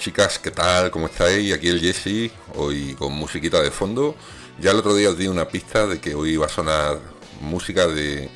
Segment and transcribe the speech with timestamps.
[0.00, 0.90] chicas, ¿qué tal?
[0.90, 1.52] ¿Cómo estáis?
[1.52, 4.16] Aquí el Jesse, hoy con musiquita de fondo.
[4.58, 6.98] Ya el otro día os di una pista de que hoy iba a sonar
[7.42, 8.30] música de,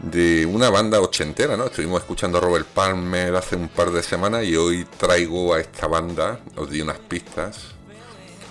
[0.00, 1.64] de una banda ochentera, ¿no?
[1.64, 5.86] Estuvimos escuchando a Robert Palmer hace un par de semanas y hoy traigo a esta
[5.86, 7.68] banda, os di unas pistas,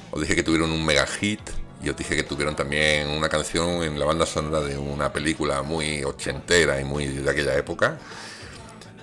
[0.09, 1.41] os dije que tuvieron un mega hit
[1.83, 5.61] y os dije que tuvieron también una canción en la banda sonora de una película
[5.61, 7.99] muy ochentera y muy de aquella época.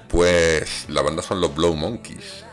[0.08, 2.44] Pues la banda son los Blow Monkeys.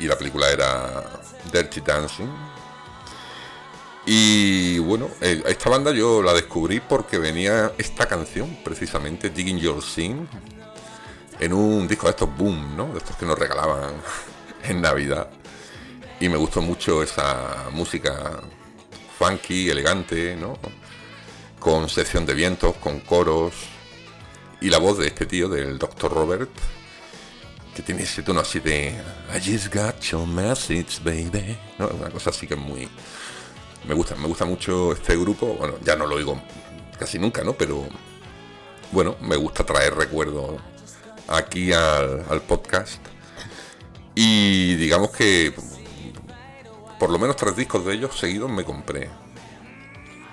[0.00, 1.04] Y la película era
[1.52, 2.28] Dirty Dancing.
[4.06, 9.82] Y bueno, eh, esta banda yo la descubrí porque venía esta canción, precisamente, Digging Your
[9.82, 10.26] Sin,
[11.38, 12.92] en un disco de estos boom, ¿no?
[12.92, 13.94] De estos que nos regalaban
[14.64, 15.28] en Navidad.
[16.18, 18.40] Y me gustó mucho esa música
[19.18, 20.58] funky, elegante, ¿no?
[21.58, 23.52] Con sección de vientos, con coros,
[24.62, 26.12] y la voz de este tío, del Dr.
[26.12, 26.50] Robert,
[27.74, 28.94] que tiene ese tono así de
[29.34, 31.56] I just got your message, baby.
[31.78, 31.88] ¿no?
[31.88, 32.88] Una cosa así que es muy.
[33.86, 35.54] Me gusta, me gusta mucho este grupo.
[35.54, 36.40] Bueno, ya no lo oigo
[36.98, 37.54] casi nunca, ¿no?
[37.54, 37.86] Pero
[38.92, 40.60] bueno, me gusta traer recuerdos
[41.28, 43.00] aquí al, al podcast.
[44.14, 45.54] Y digamos que
[46.98, 49.08] por lo menos tres discos de ellos seguidos me compré.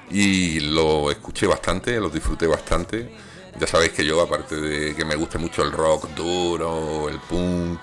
[0.10, 3.10] Y lo escuché bastante, los disfruté bastante.
[3.60, 7.80] Ya sabéis que yo, aparte de que me guste mucho el rock duro, el punk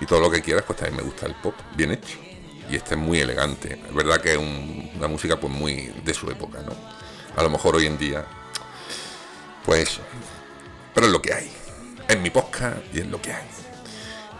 [0.00, 2.18] y todo lo que quieras, pues también me gusta el pop bien hecho.
[2.70, 3.80] Y este es muy elegante.
[3.88, 6.72] Es verdad que es un- una música pues muy de su época, ¿no?
[7.36, 8.24] A lo mejor hoy en día,
[9.64, 9.98] pues.
[10.94, 11.50] Pero es lo que hay.
[12.08, 13.44] Es mi podcast y es lo que hay.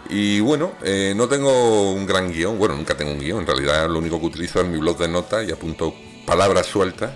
[0.09, 2.57] Y bueno, eh, no tengo un gran guion.
[2.57, 3.41] Bueno, nunca tengo un guion.
[3.41, 5.93] En realidad lo único que utilizo es mi blog de notas y apunto
[6.25, 7.11] palabras sueltas.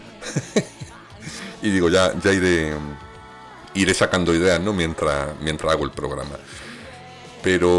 [1.62, 2.74] y digo, ya, ya iré,
[3.74, 4.74] iré sacando ideas, ¿no?
[4.74, 6.38] Mientras, mientras hago el programa.
[7.44, 7.70] Pero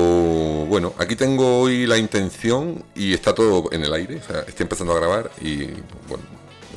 [0.66, 4.16] bueno, aquí tengo hoy la intención y está todo en el aire.
[4.16, 5.66] O sea, estoy empezando a grabar y
[6.08, 6.24] bueno,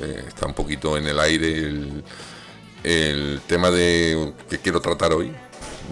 [0.01, 1.71] eh, está un poquito en el aire
[2.83, 5.31] el, tema de que quiero tratar hoy.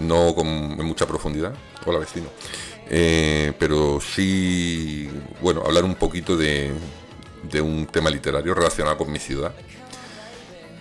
[0.00, 1.54] No con mucha profundidad.
[1.84, 2.26] Hola vecino.
[2.88, 5.08] Eh, pero sí,
[5.40, 6.72] bueno, hablar un poquito de,
[7.50, 9.52] de un tema literario relacionado con mi ciudad.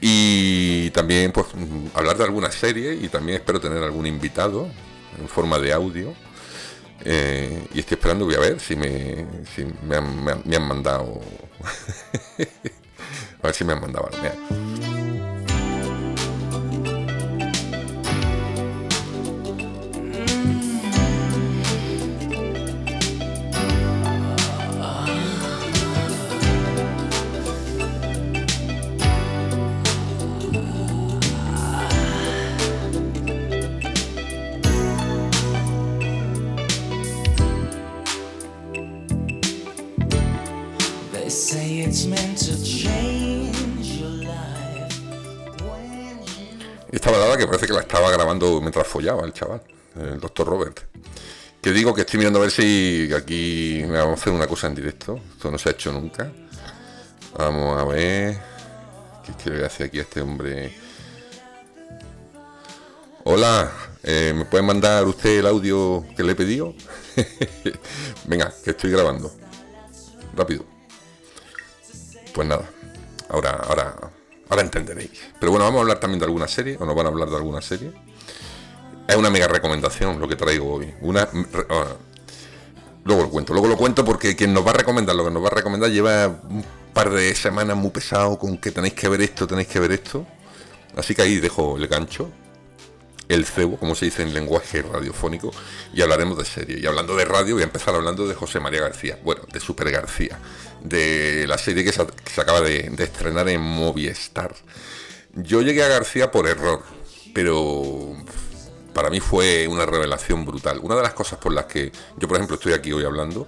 [0.06, 1.48] Y también pues
[1.94, 4.68] hablar de alguna serie y también espero tener algún invitado
[5.18, 6.14] en forma de audio.
[7.06, 9.26] Eh, y estoy esperando, voy a ver si me,
[9.56, 11.22] si me, han, me mandado.
[13.42, 14.10] a ver si me han mandado.
[46.92, 49.62] Esta balada que parece que la estaba grabando mientras follaba el chaval,
[50.02, 50.80] el doctor Robert.
[51.62, 54.66] Que digo que estoy mirando a ver si aquí me vamos a hacer una cosa
[54.66, 55.20] en directo.
[55.34, 56.32] Esto no se ha hecho nunca.
[57.38, 58.40] Vamos a ver.
[59.44, 60.76] ¿Qué le hace aquí a este hombre?
[63.26, 66.74] Hola, eh, ¿me puede mandar usted el audio que le he pedido?
[68.26, 69.32] Venga, que estoy grabando.
[70.36, 70.73] Rápido.
[72.34, 72.70] Pues nada,
[73.30, 73.96] ahora, ahora,
[74.50, 75.12] ahora entenderéis.
[75.40, 77.36] Pero bueno, vamos a hablar también de alguna serie, o nos van a hablar de
[77.36, 77.92] alguna serie.
[79.08, 80.94] Es una mega recomendación lo que traigo hoy.
[81.02, 81.28] Una,
[81.70, 81.96] ah,
[83.04, 85.44] luego lo cuento, luego lo cuento porque quien nos va a recomendar lo que nos
[85.44, 86.64] va a recomendar lleva un
[86.94, 90.26] par de semanas muy pesado con que tenéis que ver esto, tenéis que ver esto.
[90.96, 92.30] Así que ahí dejo el gancho.
[93.30, 95.52] el cebo, como se dice en lenguaje radiofónico,
[95.94, 96.80] y hablaremos de serie.
[96.80, 99.90] Y hablando de radio, voy a empezar hablando de José María García, bueno, de Super
[99.92, 100.38] García,
[100.84, 102.02] de la serie que se,
[102.42, 104.54] acaba de, de estrenar en Movistar.
[105.34, 106.84] Yo llegué a García por error,
[107.34, 108.16] pero
[108.94, 110.80] para mí fue una revelación brutal.
[110.82, 113.48] Una de las cosas por las que yo, por ejemplo, estoy aquí hoy hablando,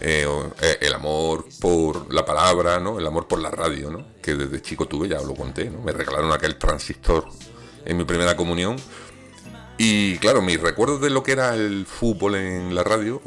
[0.00, 0.26] eh,
[0.60, 2.98] eh, el amor por la palabra, ¿no?
[2.98, 4.04] El amor por la radio, ¿no?
[4.20, 5.80] Que desde chico tuve, ya lo conté, ¿no?
[5.80, 7.26] Me regalaron aquel transistor
[7.84, 8.76] en mi primera comunión.
[9.78, 13.22] Y claro, mis recuerdos de lo que era el fútbol en la radio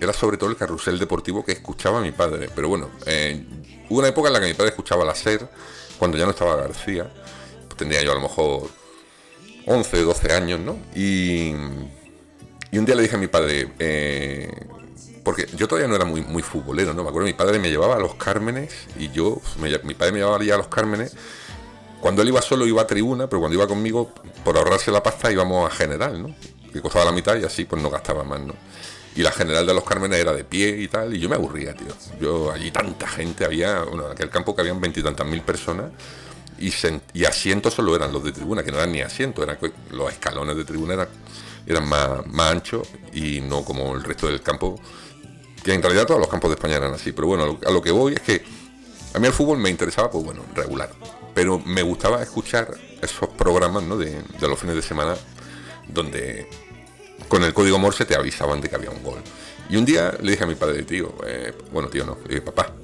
[0.00, 2.48] era sobre todo el carrusel deportivo que escuchaba mi padre.
[2.54, 3.44] Pero bueno, eh,
[3.88, 5.48] hubo una época en la que mi padre escuchaba la SER,
[5.98, 7.10] cuando ya no estaba García.
[7.66, 8.68] Pues tendría yo a lo mejor
[9.66, 10.78] 11, 12 años, ¿no?
[10.94, 11.52] Y,
[12.72, 14.50] y un día le dije a mi padre, eh,
[15.24, 17.02] porque yo todavía no era muy, muy futbolero, ¿no?
[17.02, 20.18] Me acuerdo, mi padre me llevaba a los Cármenes y yo, me- mi padre me
[20.18, 21.14] llevaba a los Cármenes.
[22.00, 24.10] Cuando él iba solo iba a tribuna, pero cuando iba conmigo,
[24.42, 26.34] por ahorrarse la pasta, íbamos a general, ¿no?
[26.72, 28.54] Que costaba la mitad y así pues no gastaba más, ¿no?
[29.16, 31.74] Y la general de los Cármenes era de pie y tal, y yo me aburría,
[31.74, 31.88] tío.
[32.20, 35.90] Yo, allí tanta gente, había, bueno, en aquel campo que habían veintitantas mil personas,
[36.60, 36.72] y,
[37.14, 39.58] y asientos solo eran los de tribuna, que no eran ni asientos, eran
[39.90, 41.08] los escalones de tribuna eran,
[41.66, 44.78] eran más, más anchos y no como el resto del campo,
[45.64, 47.12] que en realidad todos los campos de España eran así.
[47.12, 48.44] Pero bueno, a lo que voy es que
[49.14, 50.90] a mí el fútbol me interesaba, pues bueno, regular.
[51.34, 52.68] Pero me gustaba escuchar
[53.00, 53.96] esos programas ¿no?
[53.96, 55.16] de, de los fines de semana
[55.88, 56.48] donde
[57.30, 59.20] con el código Morse te avisaban de que había un gol.
[59.70, 62.74] Y un día le dije a mi padre, tío, eh, bueno, tío, no, dije, papá,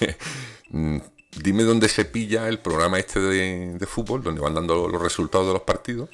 [0.70, 0.98] mm,
[1.42, 5.48] dime dónde se pilla el programa este de, de fútbol, donde van dando los resultados
[5.48, 6.08] de los partidos.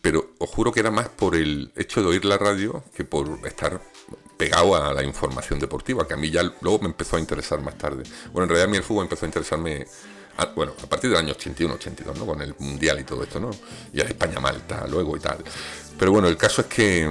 [0.00, 3.40] Pero os juro que era más por el hecho de oír la radio que por
[3.44, 3.80] estar
[4.36, 7.76] pegado a la información deportiva, que a mí ya luego me empezó a interesar más
[7.78, 8.02] tarde.
[8.32, 9.86] Bueno, en realidad a mí el fútbol empezó a interesarme,
[10.36, 12.26] a- bueno, a partir del año 81, 82, ¿no?
[12.26, 13.50] Con el Mundial y todo esto, ¿no?
[13.92, 15.38] Y el España-Malta luego y tal.
[15.98, 17.08] Pero bueno, el caso es que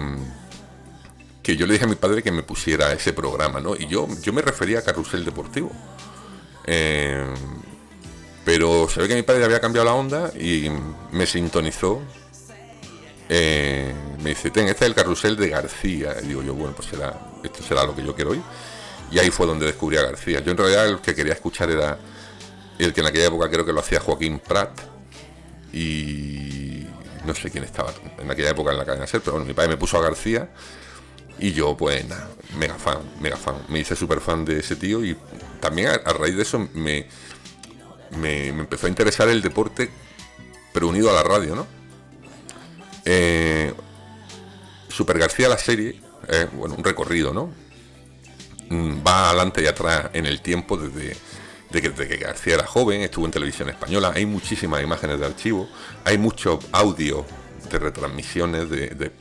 [1.41, 3.75] que yo le dije a mi padre que me pusiera ese programa, ¿no?
[3.75, 5.71] Y yo, yo me refería a Carrusel Deportivo.
[6.65, 7.25] Eh,
[8.45, 10.69] pero se ve que mi padre había cambiado la onda y
[11.11, 12.01] me sintonizó.
[13.29, 16.15] Eh, me dice, ten, este es el carrusel de García.
[16.21, 18.41] Y digo yo, bueno, pues será, esto será lo que yo quiero oír.
[19.11, 20.39] Y ahí fue donde descubrí a García.
[20.39, 21.97] Yo en realidad el que quería escuchar era
[22.79, 24.71] el que en aquella época creo que lo hacía Joaquín Prat.
[25.71, 26.85] Y
[27.25, 29.69] no sé quién estaba en aquella época en la cadena SER, pero bueno, mi padre
[29.69, 30.49] me puso a García.
[31.39, 33.55] Y yo, pues nada, mega fan, mega fan.
[33.69, 35.17] Me hice súper fan de ese tío y
[35.59, 37.07] también a, raíz de eso me,
[38.11, 39.89] me, me empezó a interesar el deporte,
[40.73, 41.82] pero unido a la radio, ¿no?
[43.05, 43.73] Eh,
[44.89, 47.51] Super García, la serie, eh, bueno, un recorrido, ¿no?
[48.69, 51.17] Mm, Va adelante y atrás en el tiempo desde,
[51.71, 55.67] de que, García era joven, estuvo en televisión española, hay muchísimas imágenes de archivo,
[56.05, 57.25] hay mucho audio
[57.71, 59.11] de retransmisiones de, de,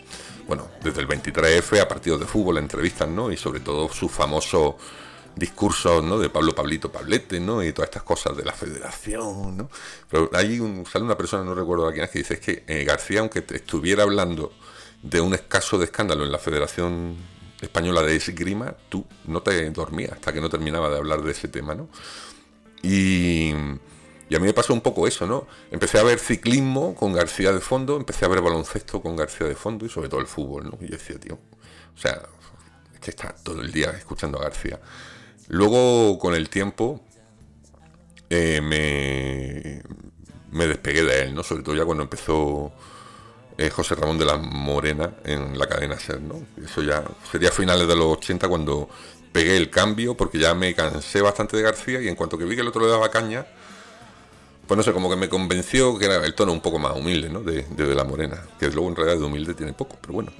[0.47, 3.33] bueno, desde el 23F a partidos de fútbol, entrevistas, ¿no?
[3.33, 4.77] Y sobre todo su famoso
[5.37, 6.19] discursos ¿no?
[6.19, 7.63] de Pablo Pablito Pablete ¿no?
[7.63, 9.71] y todas estas cosas de la federación ¿no?
[10.11, 12.85] pero hay un, una persona no recuerdo a quién es que dice es que eh,
[12.85, 14.53] García aunque estuviera hablando
[15.03, 17.17] de un escaso de escándalo en la Federación
[17.61, 21.49] Española de Esgrima tú no te dormías hasta que no terminaba de hablar de ese
[21.49, 21.89] tema ¿no?
[22.83, 23.53] y,
[24.29, 25.47] y a mí me pasó un poco eso ¿no?
[25.71, 29.55] empecé a ver ciclismo con García de fondo empecé a ver baloncesto con García de
[29.55, 30.79] fondo y sobre todo el fútbol ¿no?
[30.81, 31.39] y yo decía tío
[31.95, 32.23] o sea
[32.93, 34.79] es que está todo el día escuchando a García
[35.49, 37.01] Luego, con el tiempo,
[38.31, 39.83] eh, me,
[40.51, 41.43] me despegué de él, ¿no?
[41.43, 42.73] Sobre todo ya cuando empezó
[43.59, 46.41] eh, José Ramón de la Morena en la cadena SER, ¿no?
[46.65, 48.89] Eso ya sería finales de los 80 cuando
[49.33, 52.55] pegué el cambio, porque ya me cansé bastante de García y en cuanto que vi
[52.55, 53.47] que el otro le daba caña,
[54.67, 57.29] pues no sé, como que me convenció que era el tono un poco más humilde,
[57.29, 57.41] ¿no?
[57.43, 60.33] De, de, de la Morena, que luego en realidad de humilde tiene poco, pero bueno.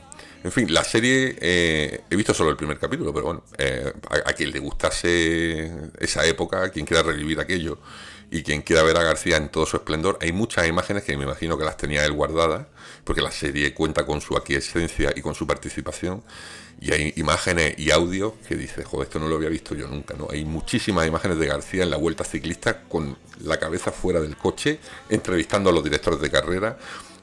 [0.45, 4.33] En fin, la serie, eh, he visto solo el primer capítulo, pero bueno, eh, a,
[4.33, 5.71] quien le gustase
[6.01, 7.79] esa época, a quien quiera revivir aquello
[8.29, 11.25] y quien quiera ver a García en todo su esplendor, hay muchas imágenes que me
[11.25, 12.67] imagino que las tenía él guardadas,
[13.05, 16.25] porque la serie cuenta con su aquiescencia y con su participación,
[16.81, 20.15] y hay imágenes y audios que dice, joder, esto no lo había visto yo nunca,
[20.17, 20.27] ¿no?
[20.31, 24.81] Hay muchísimas imágenes de García en la vuelta ciclista con la cabeza fuera del coche,
[25.09, 26.79] entrevistando a los directores de carrera,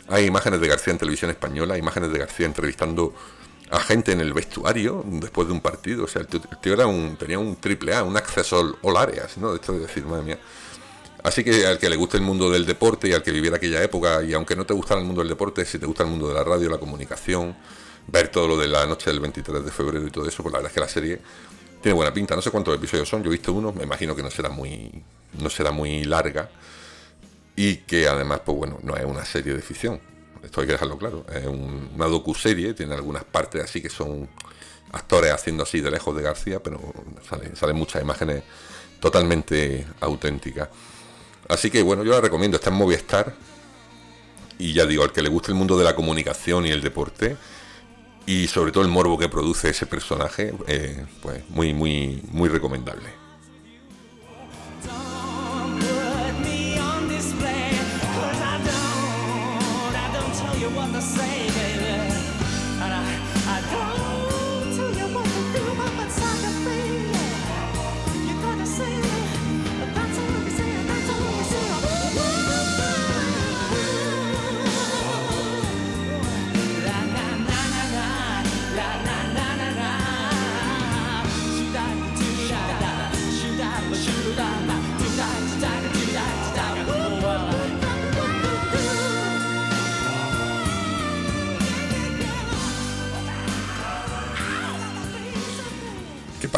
[0.10, 3.14] hay imágenes de García en televisión española, imágenes de García entrevistando
[3.70, 6.06] a gente en el vestuario después de un partido.
[6.06, 9.52] O sea, el tío, era un, tenía un triple A, un acceso all áreas, ¿no?
[9.52, 10.40] De esto de decir, madre mía.
[11.24, 13.84] Así que al que le guste el mundo del deporte y al que viviera aquella
[13.84, 16.30] época, y aunque no te gustara el mundo del deporte, si te gusta el mundo
[16.30, 17.56] de la radio, la comunicación,
[18.08, 20.60] ver todo lo de la noche del 23 de febrero y todo eso, pues la
[20.60, 21.20] verdad es que la serie
[21.82, 22.36] tiene buena pinta.
[22.36, 24.90] No sé cuántos episodios son, yo he visto uno, me imagino que no será muy,
[25.38, 26.50] no será muy larga
[27.62, 30.00] y que además, pues bueno, no es una serie de ficción.
[30.42, 31.26] esto hay que dejarlo claro.
[31.34, 34.30] Es un- una docuserie, tiene algunas partes así que son
[34.94, 36.80] actores haciendo así de lejos de García, pero
[37.28, 38.44] salen, salen muchas imágenes
[39.02, 40.70] totalmente auténticas.
[41.50, 43.36] Así que bueno, yo la recomiendo, está en Movistar.
[44.58, 47.36] Y ya digo, al que le guste el mundo de la comunicación y el deporte,
[48.26, 53.10] y sobre todo el morbo que produce ese personaje, eh, pues muy, muy, muy recomendable.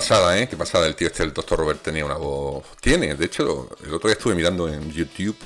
[0.01, 0.47] Pasada, ¿eh?
[0.49, 0.87] Qué pasada.
[0.87, 2.65] El tío este, el doctor Robert, tenía una voz.
[2.81, 5.37] Tiene, de hecho, el otro día estuve mirando en YouTube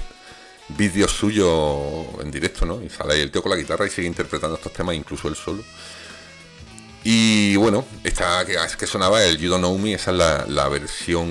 [0.70, 2.82] vídeos suyos en directo, ¿no?
[2.82, 5.62] Y sale el tío con la guitarra y sigue interpretando estos temas, incluso él solo.
[7.04, 10.46] Y bueno, esta que, es que sonaba el You Don't Know Me, esa es la,
[10.48, 11.30] la versión.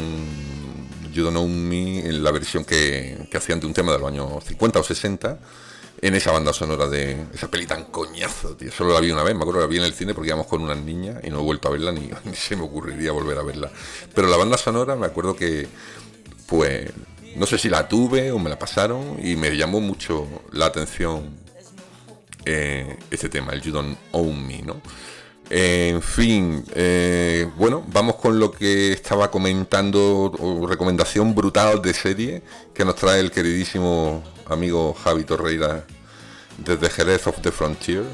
[1.12, 4.44] You Don't Know Me, la versión que, que hacían de un tema de los años
[4.44, 5.38] 50 o 60
[6.04, 8.70] en esa banda sonora de esa peli tan coñazo, tío.
[8.70, 10.60] Solo la vi una vez, me acuerdo la vi en el cine porque íbamos con
[10.60, 13.70] unas niñas y no he vuelto a verla ni, se me ocurriría volver a verla.
[14.14, 15.66] Pero la banda sonora me acuerdo que,
[16.46, 16.90] pues,
[17.36, 21.38] no sé si la tuve o me la pasaron y me llamó mucho la atención
[22.44, 24.82] eh, este tema, el You Don't Own Me, ¿no?
[25.48, 32.42] En fin, eh, bueno, vamos con lo que estaba comentando, recomendación brutal de serie
[32.74, 35.86] que nos trae el queridísimo amigo Javi Torreira
[36.58, 38.04] desde Jerez of the Frontier,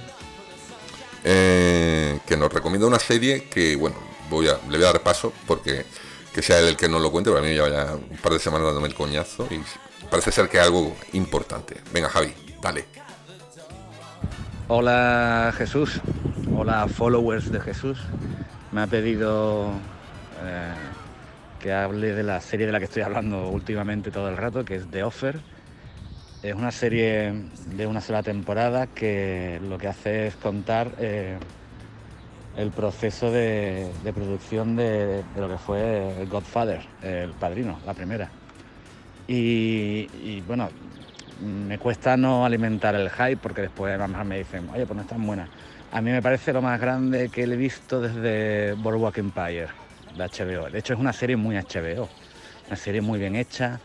[1.25, 3.97] eh, que nos recomienda una serie que, bueno,
[4.29, 5.85] voy a, le voy a dar paso porque
[6.33, 8.39] que sea el que nos lo cuente, porque a mí lleva ya un par de
[8.39, 9.61] semanas dándome el coñazo y
[10.09, 11.77] parece ser que es algo importante.
[11.93, 12.33] Venga, Javi,
[12.63, 12.87] dale.
[14.69, 16.01] Hola Jesús,
[16.57, 17.99] hola followers de Jesús.
[18.71, 19.73] Me ha pedido
[20.45, 20.73] eh,
[21.59, 24.77] que hable de la serie de la que estoy hablando últimamente todo el rato, que
[24.77, 25.41] es The Offer.
[26.43, 27.35] Es una serie
[27.67, 31.39] de una sola temporada que lo que hace es contar eh,
[32.57, 38.33] el proceso de, producción de, lo que fue Godfather, el padrino, la primera.
[39.29, 40.71] Y, bueno,
[41.41, 45.09] me cuesta no alimentar el hype porque después además me dicen, oye, pues no es
[45.09, 45.47] tan buena.
[45.93, 49.69] A mí me parece lo más grande que he visto desde Boardwalk Empire
[50.17, 50.71] de HBO.
[50.71, 52.09] De hecho, es una serie muy HBO,
[52.67, 53.79] una serie muy bien hecha,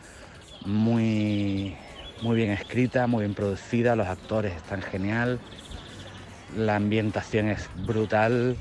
[0.64, 1.76] muy,
[2.22, 5.39] muy bien escrita, muy bien producida, los actores están genial,
[6.55, 8.57] la ambientación es brutal.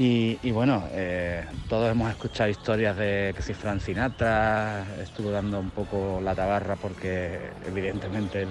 [0.00, 5.72] Y, bueno, eh, todos hemos escuchado historias de que si Frank Sinatra estuvo dando un
[5.72, 8.42] poco la tabarra porque evidentemente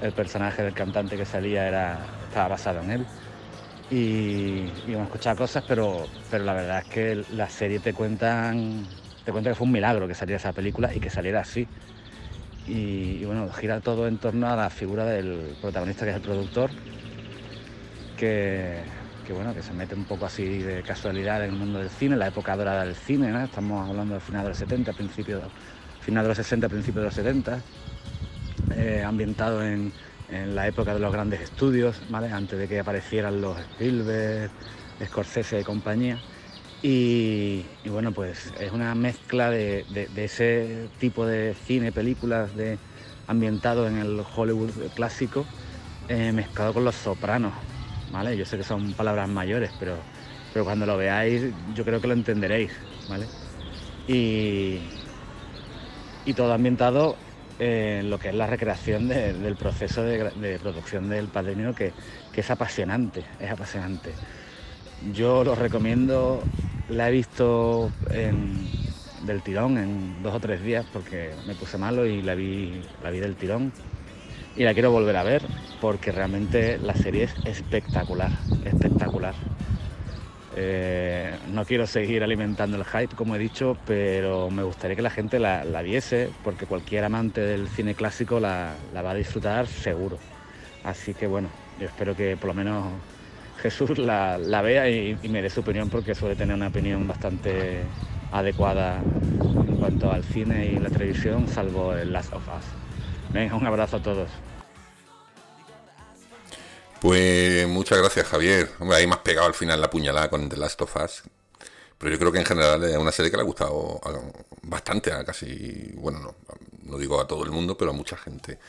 [0.00, 3.06] el, personaje del cantante que salía era, estaba basado en él.
[3.90, 8.86] Y, y hemos escuchado cosas, pero, pero la verdad es que la serie te cuentan,
[9.22, 11.68] te cuenta que fue un milagro que saliera esa película y que saliera así.
[12.66, 16.70] Y, bueno, gira todo en torno a la figura del protagonista que es el productor,
[18.16, 18.84] que,
[19.24, 22.16] que bueno, que se mete un poco así de casualidad en el mundo del cine,
[22.16, 25.52] la época dorada del cine, estamos hablando del final de los 70, principio,
[26.00, 27.62] final de los 60, principios de los 70,
[28.70, 29.92] eh, ambientado en,
[30.28, 32.32] en, la época de los grandes estudios, ¿vale?
[32.32, 34.50] antes de que aparecieran los Spielberg,
[35.04, 36.18] Scorsese y compañía.
[36.88, 42.78] Y, bueno, pues es una mezcla de, ese tipo de cine, películas de,
[43.26, 45.44] ambientado en el Hollywood clásico,
[46.06, 47.52] eh, mezclado con los sopranos,
[48.12, 48.36] ¿vale?
[48.36, 49.96] Yo sé que son palabras mayores, pero,
[50.52, 51.42] pero cuando lo veáis
[51.74, 52.70] yo creo que lo entenderéis,
[53.08, 53.26] ¿vale?
[54.06, 54.78] Y,
[56.24, 57.16] y todo ambientado
[57.58, 61.94] en lo que es la recreación de, del proceso de, de, producción del padrino, que,
[62.30, 64.12] que es apasionante, es apasionante.
[65.12, 66.42] Yo lo recomiendo,
[66.88, 67.90] la he visto
[69.22, 73.10] del tirón en dos o tres días porque me puse malo y la vi, la
[73.10, 73.72] vi del tirón
[74.56, 75.42] y la quiero volver a ver
[75.80, 78.30] porque realmente la serie es espectacular,
[78.64, 79.34] espectacular.
[80.58, 85.10] Eh, no quiero seguir alimentando el hype, como he dicho, pero me gustaría que la
[85.10, 89.66] gente la, la viese porque cualquier amante del cine clásico la, la, va a disfrutar
[89.66, 90.18] seguro.
[90.82, 92.86] Así que bueno, yo espero que por lo menos
[93.70, 97.82] Jesús la, vea y, me dé su opinión porque suele tener una opinión bastante
[98.30, 102.64] adecuada en cuanto al cine y la televisión, salvo el Last of Us.
[103.32, 104.30] Venga, un abrazo a todos.
[107.00, 108.70] Pues muchas gracias, Javier.
[108.78, 111.22] Hombre, ahí más pegado al final la puñalada con The Last of Us.
[111.98, 114.00] Pero yo creo que en general es una serie que le ha gustado
[114.62, 116.34] bastante a casi, bueno, no,
[116.84, 118.60] no digo a todo el mundo, pero a mucha gente.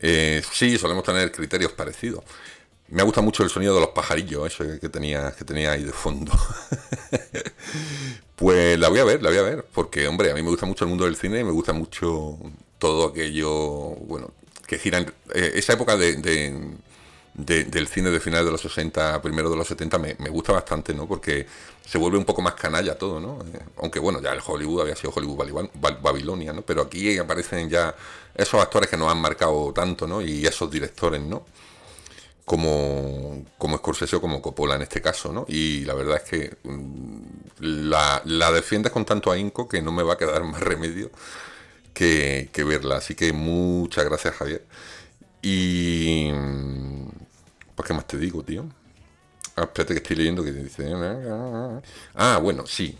[0.00, 2.24] Eh, sí, solemos tener criterios parecidos.
[2.94, 5.84] Me ha gustado mucho el sonido de los pajarillos, eso que tenía, que tenía ahí
[5.84, 6.32] de fondo.
[8.36, 10.66] pues la voy a ver, la voy a ver, porque, hombre, a mí me gusta
[10.66, 12.38] mucho el mundo del cine me gusta mucho
[12.78, 14.30] todo aquello, bueno,
[14.66, 16.74] que gira en eh, esa época de, de-
[17.34, 20.94] de- del cine de finales de los 60, primero de los 70, me, gusta bastante,
[20.94, 21.06] ¿no?
[21.08, 21.46] Porque
[21.84, 23.38] se vuelve un poco más canalla todo, ¿no?
[23.52, 25.68] Eh, aunque bueno, ya el Hollywood había sido Hollywood
[26.00, 26.62] Babilonia, ¿no?
[26.62, 27.94] Pero aquí aparecen ya
[28.34, 30.22] esos actores que nos han marcado tanto, ¿no?
[30.22, 31.44] Y esos directores, ¿no?
[32.44, 35.46] Como, como Scorsese o como Coppola en este caso, ¿no?
[35.48, 37.20] Y la verdad es que mm,
[37.60, 41.10] la, la defiendes con tanto ahínco que no me va a quedar más remedio
[41.94, 42.96] que, que verla.
[42.98, 44.64] Así que muchas gracias, Javier.
[45.42, 46.30] Y.
[46.34, 47.08] mm,
[47.76, 48.66] Pues, ¿qué más te digo, tío?
[49.56, 50.84] Ah, espérate que estoy leyendo que dice.
[52.14, 52.98] Ah, bueno, sí.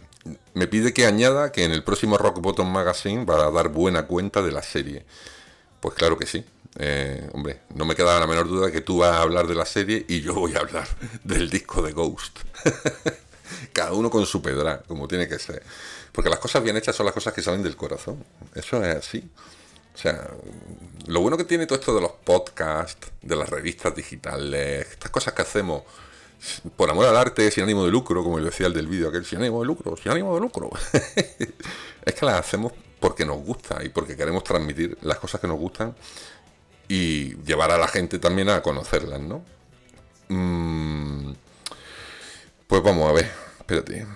[0.54, 4.06] Me pide que añada que en el próximo Rock Bottom Magazine va a dar buena
[4.06, 5.04] cuenta de la serie.
[5.80, 6.44] Pues claro que sí.
[6.76, 9.64] Eh, hombre, no me queda la menor duda que tú vas a hablar de la
[9.64, 10.88] serie y yo voy a hablar
[11.24, 12.40] del disco de Ghost.
[13.72, 15.62] Cada uno con su pedra, como tiene que ser.
[16.12, 18.24] Porque las cosas bien hechas son las cosas que salen del corazón.
[18.54, 19.28] Eso es así.
[19.94, 20.28] O sea,
[21.06, 25.34] lo bueno que tiene todo esto de los podcasts, de las revistas digitales, estas cosas
[25.34, 25.82] que hacemos
[26.76, 29.24] por amor al arte, sin ánimo de lucro, como le decía el del vídeo aquel,
[29.24, 30.70] sin ánimo de lucro, sin ánimo de lucro.
[32.04, 35.58] es que las hacemos porque nos gusta y porque queremos transmitir las cosas que nos
[35.58, 35.94] gustan
[36.88, 39.44] y llevar a la gente también a conocerlas, ¿no?
[40.28, 41.32] Mm,
[42.66, 44.06] pues vamos a ver, espérate.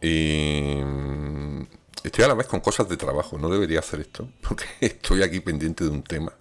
[0.00, 1.62] Y mm,
[2.04, 5.40] estoy a la vez con cosas de trabajo, no debería hacer esto, porque estoy aquí
[5.40, 6.32] pendiente de un tema,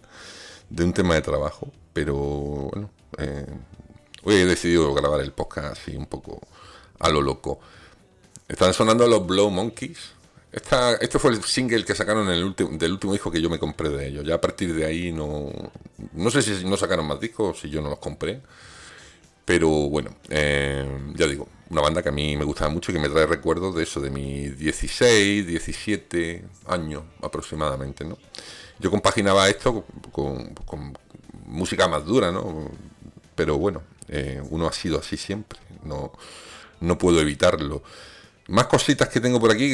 [0.70, 3.46] de un tema de trabajo, pero bueno, eh,
[4.24, 6.42] hoy he decidido grabar el podcast así un poco
[7.00, 7.60] a lo loco.
[8.48, 10.21] Están sonando los Blow Monkeys.
[10.52, 13.90] Esta, este fue el single que sacaron el del último disco que yo me compré
[13.90, 14.26] de ellos.
[14.26, 15.50] Ya a partir de ahí no.
[16.14, 18.42] No sé si no sacaron más discos si yo no los compré.
[19.46, 20.86] Pero bueno, eh,
[21.16, 23.76] ya digo, una banda que a mí me gustaba mucho y que me trae recuerdos
[23.76, 28.18] de eso, de mis 16, 17 años aproximadamente, ¿no?
[28.80, 30.98] Yo compaginaba esto con, con
[31.46, 32.70] música más dura, ¿no?
[33.36, 36.12] Pero bueno, eh, uno ha sido así siempre, no,
[36.80, 37.82] no puedo evitarlo.
[38.52, 39.74] Más cositas que tengo por aquí,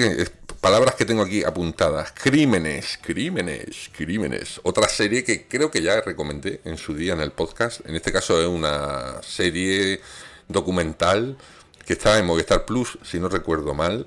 [0.61, 2.11] palabras que tengo aquí apuntadas.
[2.11, 4.61] Crímenes, crímenes, crímenes.
[4.61, 7.81] Otra serie que creo que ya recomendé en su día en el podcast.
[7.87, 9.99] En este caso es una serie
[10.47, 11.39] documental
[11.87, 14.05] que está en Movistar Plus, si no recuerdo mal.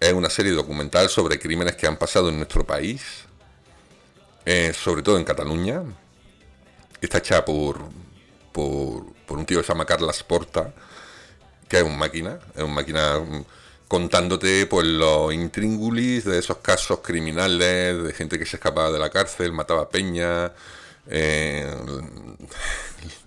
[0.00, 3.02] Es una serie documental sobre crímenes que han pasado en nuestro país,
[4.44, 5.84] eh, sobre todo en Cataluña.
[7.00, 7.78] Está hecha por,
[8.50, 10.74] por, por un tío que se llama Carlas Porta,
[11.68, 13.22] que es un máquina, es un máquina
[13.88, 19.10] contándote pues los intríngulis de esos casos criminales, de gente que se escapaba de la
[19.10, 20.52] cárcel, mataba a peña,
[21.10, 21.66] eh,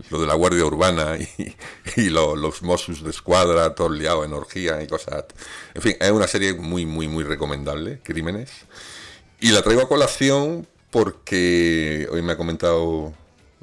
[0.10, 1.56] lo de la Guardia Urbana y,
[1.97, 5.26] y lo- los Mossos de Escuadra, todos liados en orgía y cosas.
[5.74, 8.52] En fin, es una serie muy, muy, muy recomendable, Crímenes.
[9.39, 13.13] Y la traigo a colación porque hoy me ha comentado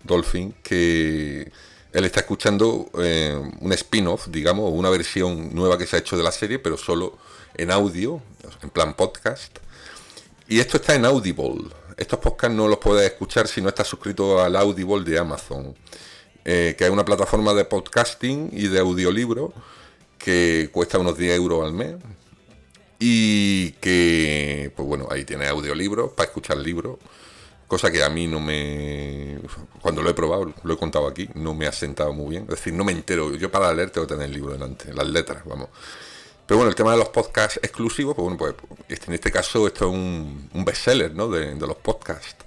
[0.03, 1.53] Dolphin que
[1.93, 6.23] él está escuchando eh, un spin-off, digamos, una versión nueva que se ha hecho de
[6.23, 7.17] la serie, pero solo
[7.55, 8.23] en audio,
[8.63, 9.59] en plan podcast.
[10.49, 11.69] Y esto está en Audible.
[11.97, 15.75] Estos podcasts no los puedes escuchar si no estás suscrito al Audible de Amazon,
[16.45, 19.53] eh, que es una plataforma de podcasting y de audiolibro
[20.17, 21.97] que cuesta unos 10 euros al mes.
[23.01, 26.99] Y que, pues bueno, ahí tienes audiolibros para escuchar libros,
[27.69, 29.39] cosa que a mí no me.
[29.81, 32.43] Cuando lo he probado, lo he contado aquí, no me ha sentado muy bien.
[32.45, 33.35] Es decir, no me entero.
[33.37, 35.69] Yo para leer tengo que tener el libro delante, las letras, vamos.
[36.47, 39.87] Pero bueno, el tema de los podcasts exclusivos, pues bueno, pues en este caso esto
[39.87, 41.29] es un, un bestseller, ¿no?
[41.29, 42.47] De, de los podcasts.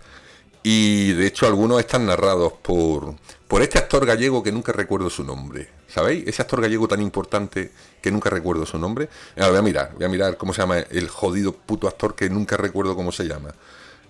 [0.64, 3.16] Y de hecho algunos están narrados por,
[3.48, 5.70] por este actor gallego que nunca recuerdo su nombre.
[5.88, 6.28] ¿Sabéis?
[6.28, 9.10] Ese actor gallego tan importante que nunca recuerdo su nombre.
[9.36, 12.30] Ahora voy a mirar, voy a mirar cómo se llama el jodido puto actor que
[12.30, 13.54] nunca recuerdo cómo se llama.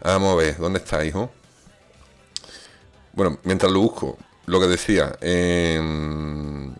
[0.03, 1.31] Vamos a ver, ¿dónde está, hijo?
[3.13, 6.73] Bueno, mientras lo busco, lo que decía, em,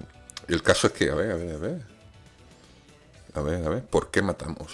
[0.48, 1.82] el caso es que, a ver, a ver, a ver.
[3.34, 4.74] A ver, a ver, ¿por qué matamos?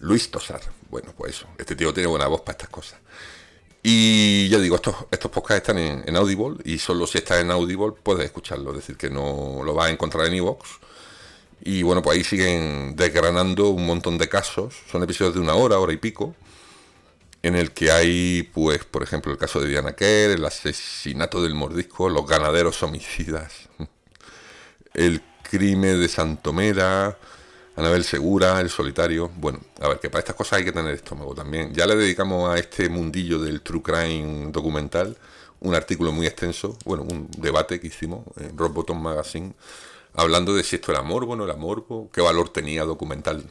[0.00, 0.60] Luis Tosar.
[0.90, 2.98] Bueno, pues eso, este tío tiene buena voz para estas cosas.
[3.82, 7.92] Y ya digo, estos, estos podcasts están en, Audible y solo si estás en Audible
[8.02, 10.66] puedes escucharlo, es decir, que no lo vas a encontrar en iVoox.
[11.62, 15.78] Y bueno, pues ahí siguen desgranando un montón de casos, son episodios de una hora,
[15.78, 16.34] hora y pico.
[17.42, 21.54] En el que hay, pues, por ejemplo, el caso de Diana Kerr, el asesinato del
[21.54, 23.68] mordisco, los ganaderos homicidas,
[24.94, 27.18] el crimen de Santomera,
[27.76, 29.30] Anabel Segura, El Solitario.
[29.36, 31.72] Bueno, a ver, que para estas cosas hay que tener estómago también.
[31.72, 35.16] Ya le dedicamos a este mundillo del true crime documental
[35.60, 39.54] un artículo muy extenso, bueno, un debate que hicimos en Rock Bottom Magazine,
[40.14, 43.44] hablando de si esto era morbo no era morbo, qué valor tenía documental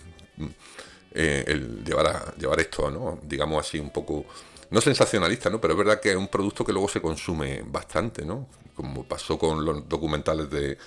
[1.14, 3.20] eh, el llevar, a, llevar esto, ¿no?
[3.24, 4.26] digamos así, un poco,
[4.70, 5.60] no sensacionalista, ¿no?
[5.62, 8.48] pero es verdad que es un producto que luego se consume bastante, ¿no?
[8.76, 10.78] como pasó con los documentales de,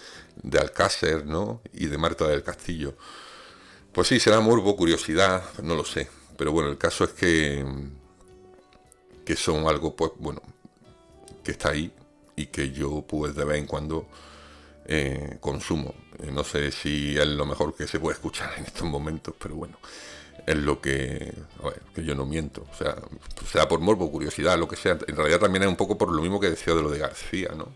[0.43, 1.61] de Alcácer ¿no?
[1.73, 2.95] y de Marta del Castillo.
[3.93, 6.09] Pues sí, será morbo, curiosidad, no lo sé.
[6.37, 7.65] Pero bueno, el caso es que,
[9.25, 10.41] que son algo, pues bueno,
[11.43, 11.93] que está ahí
[12.37, 14.07] y que yo pues de vez en cuando
[14.87, 15.95] eh, consumo.
[16.19, 19.57] Eh, no sé si es lo mejor que se puede escuchar en estos momentos, pero
[19.57, 19.79] bueno,
[20.51, 21.33] es lo que,
[21.95, 22.67] que yo no miento.
[22.73, 22.97] O sea,
[23.51, 24.99] sea por morbo, curiosidad, lo que sea.
[25.07, 27.51] En realidad también es un poco por lo mismo que decía de lo de García,
[27.57, 27.73] ¿no?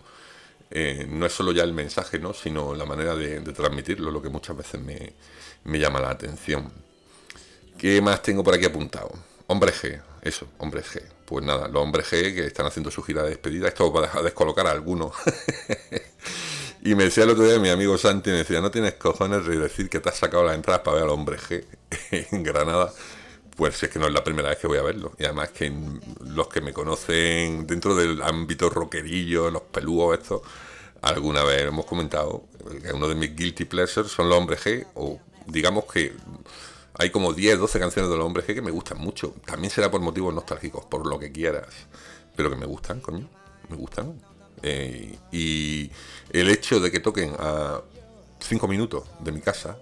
[0.70, 2.34] Eh, no es solo ya el mensaje, ¿no?
[2.34, 5.12] Sino la manera de, transmitirlo, lo que muchas veces me,
[5.64, 6.72] me llama la atención.
[7.78, 9.12] ¿Qué más tengo por aquí apuntado?
[9.46, 11.02] Hombre G, eso, Hombre G.
[11.26, 14.22] Pues nada, los hombres G que están haciendo su gira de despedida, esto va a
[14.22, 15.12] descolocar a algunos.
[16.84, 19.58] y me decía el otro día mi amigo Santi, me decía, no tienes cojones de
[19.58, 21.64] decir que te has sacado las entradas para ver al hombre G
[22.30, 22.92] en Granada.
[23.56, 25.12] Pues es que no es la primera vez que voy a verlo.
[25.18, 25.72] Y además que
[26.26, 30.42] los que me conocen dentro del ámbito rockerillo, los pelúos estos,
[31.00, 32.44] alguna vez hemos comentado
[32.82, 36.12] que uno de mis guilty pleasures son los hombres G, o digamos que
[36.98, 39.34] hay como 10, 12 canciones de los hombres G que me gustan mucho.
[39.46, 41.68] También será por motivos nostálgicos, por lo que quieras.
[42.36, 43.26] Pero que me gustan, coño.
[43.70, 44.33] Me gustan.
[44.66, 45.90] Eh, y
[46.30, 47.82] el hecho de que toquen a
[48.40, 49.76] 5 minutos de mi casa,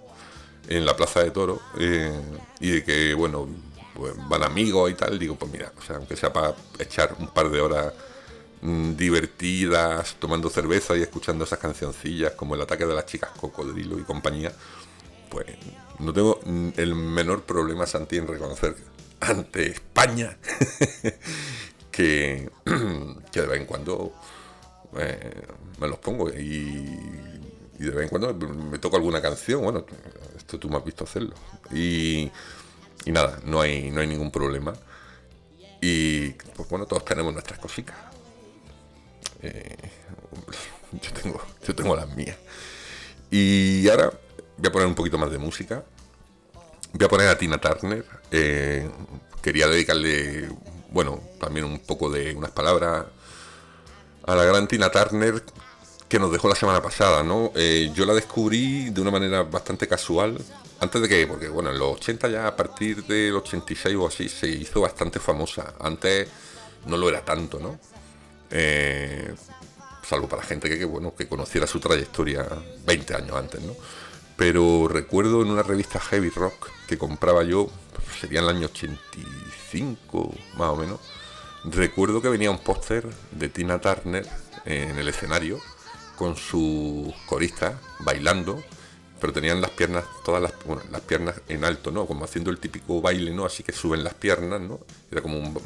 [0.68, 2.20] en la Plaza de Toro, eh,
[2.58, 3.48] y de que, bueno,
[3.94, 7.28] pues van amigos y tal, digo, pues mira, o sea, aunque sea para echar un
[7.28, 7.92] par de horas
[8.62, 14.00] mm, divertidas, tomando cerveza y escuchando esas cancioncillas como el ataque de las chicas cocodrilo
[14.00, 14.52] y compañía,
[15.30, 15.46] pues
[16.00, 16.40] no tengo
[16.76, 18.74] el menor problema, Santi, en reconocer
[19.20, 20.36] ante España
[21.92, 22.50] que,
[23.32, 24.12] que de vez en cuando
[24.98, 25.46] eh,
[25.78, 26.84] me los pongo y,
[27.78, 29.62] de vez en cuando me toco alguna canción.
[29.62, 29.84] Bueno,
[30.36, 31.34] esto tú me has visto hacerlo.
[31.72, 32.30] Y,
[33.06, 34.72] nada, no hay, no hay ningún problema.
[35.80, 37.96] Y pues bueno, todos tenemos nuestras cositas.
[39.42, 39.76] Eh,
[41.02, 42.36] yo, tengo, yo tengo las mías.
[43.30, 44.12] Y ahora
[44.58, 45.84] voy a poner un poquito más de música.
[46.92, 48.04] Voy a poner a Tina Turner.
[48.30, 48.88] Eh,
[49.42, 50.48] quería dedicarle,
[50.90, 53.06] bueno, también un poco de unas palabras
[54.26, 55.42] a la gran Tina Turner
[56.08, 57.52] que nos dejó la semana pasada, ¿no?
[57.54, 60.38] Eh, yo la descubrí de una manera bastante casual.
[60.80, 64.28] Antes de que, porque bueno, en los 80 ya a partir del 86 o así
[64.28, 65.74] se hizo bastante famosa.
[65.80, 66.28] Antes
[66.86, 67.78] no lo era tanto, ¿no?
[68.50, 69.34] Eh,
[70.06, 72.46] salvo para gente que, que, bueno, que conociera su trayectoria
[72.84, 73.74] 20 años antes, ¿no?
[74.42, 77.68] pero recuerdo en una revista Heavy Rock que compraba yo,
[78.20, 81.00] sería en el año 85 más o menos,
[81.64, 84.26] recuerdo que venía un póster de Tina Turner
[84.64, 85.60] en el escenario
[86.16, 88.62] con sus coristas bailando,
[89.20, 90.52] pero tenían las piernas, todas las,
[91.02, 92.06] piernas en alto, ¿no?
[92.06, 93.44] Como haciendo el típico baile, ¿no?
[93.44, 94.80] Así que suben las piernas, ¿no?
[95.10, 95.60] Era como,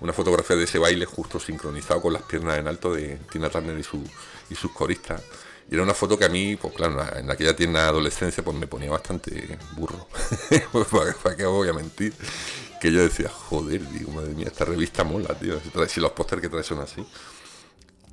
[0.00, 3.78] una fotografía de ese baile justo sincronizado con las piernas en alto de Tina Turner
[3.78, 4.02] y, su,
[4.50, 5.22] y sus coristas.
[5.70, 8.66] Y era una foto que a mí, pues claro, en aquella tierna adolescencia, pues me
[8.66, 10.06] ponía bastante burro.
[11.22, 12.12] ¿Para, qué voy a mentir?
[12.82, 15.60] Que yo decía, joder, digo, madre mía, esta revista mola, tío.
[15.86, 17.06] Si los pósteres que trae son así.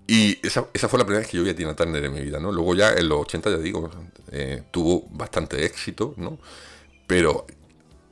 [0.05, 2.39] Y esa, fue la primera vez que yo vi a Tina Turner en mi vida,
[2.39, 2.51] ¿no?
[2.51, 3.89] Luego ya en los 80, ya digo,
[4.31, 6.37] eh, tuvo bastante éxito, ¿no?
[7.07, 7.47] Pero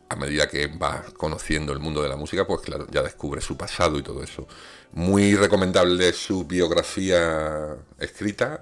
[0.09, 3.55] a medida que vas conociendo el mundo de la música, pues claro, ya descubre su
[3.55, 4.47] pasado y todo eso.
[4.93, 8.61] Muy recomendable su biografía escrita,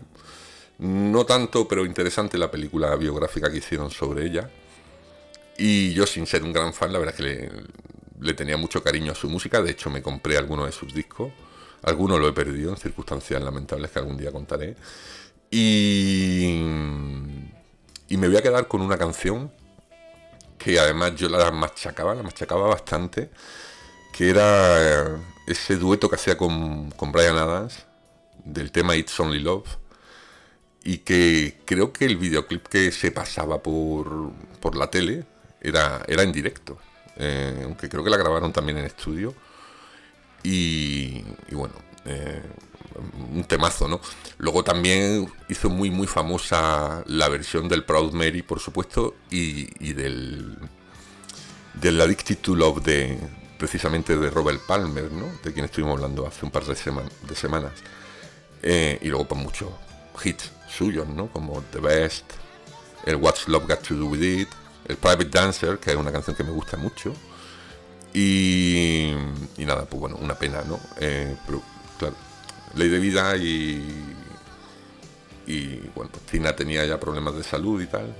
[0.79, 4.49] no tanto, pero interesante la película biográfica que hicieron sobre ella.
[5.57, 7.51] Y yo, sin ser un gran fan, la verdad es que
[8.19, 9.61] le, tenía mucho cariño a su música.
[9.61, 11.31] De hecho, me compré algunos de sus discos.
[11.83, 14.75] Algunos lo he perdido en circunstancias lamentables que algún día contaré.
[15.51, 16.55] Y,
[18.07, 19.51] y me voy a quedar con una canción
[20.57, 23.29] que además yo la machacaba, la machacaba bastante,
[24.11, 27.85] que era ese dueto que hacía con, con Brian Adams
[28.43, 29.67] del tema It's Only Love
[30.83, 35.25] y que creo que el videoclip que se pasaba por, por la tele
[35.67, 36.77] era, era en directo,
[37.17, 39.33] eh, aunque creo que la grabaron también en estudio.
[40.43, 41.73] Y, bueno,
[42.05, 42.41] eh,
[43.33, 43.99] un temazo, ¿no?
[44.37, 49.93] Luego también hizo muy, muy famosa la versión del Proud Mary, por supuesto, y, y
[49.93, 50.55] del,
[51.73, 53.17] del Addicted to Love de,
[53.57, 55.25] precisamente de Robert Palmer, ¿no?
[55.43, 57.73] De quien estuvimos hablando hace un par de, sema- de semanas.
[58.61, 59.69] Eh, y luego pues muchos
[60.23, 61.27] hits suyos, ¿no?
[61.31, 62.25] Como The Best,
[63.05, 64.49] el What's Love Got to Do With It,
[64.87, 67.13] el Private Dancer, que es una canción que me gusta mucho.
[68.13, 69.13] Y,
[69.57, 70.79] y nada, pues bueno, una pena, ¿no?
[70.99, 71.61] Eh, pero
[71.99, 72.15] claro,
[72.75, 74.15] ley de vida y,
[75.47, 78.15] y bueno, pues Tina tenía ya problemas de salud y tal.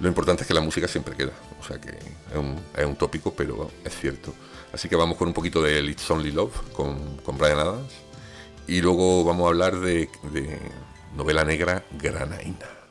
[0.00, 3.70] Lo importante es que la música siempre queda, o sea que es un, tópico, pero
[3.84, 4.34] es cierto.
[4.72, 7.92] Así que vamos con un poquito de It's Only Love con, con Brian Adams
[8.66, 10.58] y luego vamos a hablar de, de
[11.14, 12.81] novela negra granaína.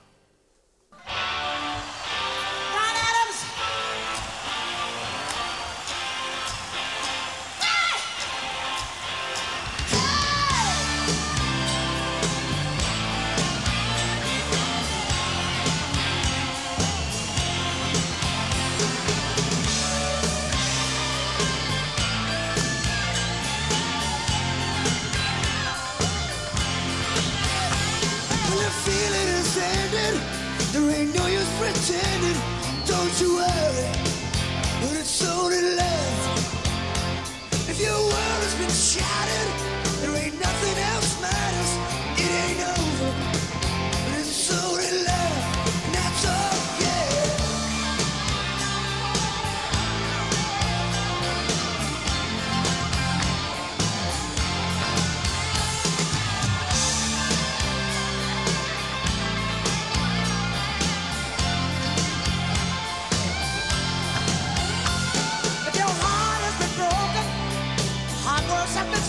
[68.71, 69.00] something